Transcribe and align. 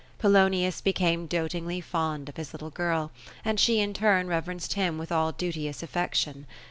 Polonins 0.17 0.81
became 0.81 1.27
dotingly 1.27 1.79
fond 1.79 2.27
of 2.27 2.35
his 2.37 2.53
little 2.53 2.71
girl; 2.71 3.11
and 3.45 3.59
she 3.59 3.79
in 3.79 3.93
turn 3.93 4.25
reverenced 4.25 4.73
him 4.73 4.97
with 4.97 5.11
all 5.11 5.31
duteous 5.31 5.83
affection. 5.83 6.47